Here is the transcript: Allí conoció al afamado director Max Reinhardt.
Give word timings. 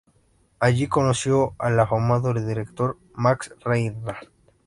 Allí 0.59 0.87
conoció 0.87 1.53
al 1.59 1.79
afamado 1.79 2.33
director 2.33 2.97
Max 3.13 3.53
Reinhardt. 3.63 4.31